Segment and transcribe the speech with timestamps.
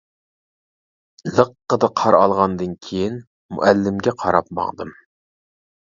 [1.35, 3.21] لىققىدە قار ئالغاندىن كېيىن،
[3.59, 4.95] مۇئەللىمگە قاراپ ماڭدىم.